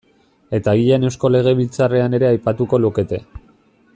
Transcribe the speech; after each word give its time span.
Eta 0.59 0.71
agian 0.77 1.05
Eusko 1.09 1.31
Legebiltzarrean 1.35 2.19
ere 2.21 2.31
aipatuko 2.31 2.83
lukete. 2.87 3.21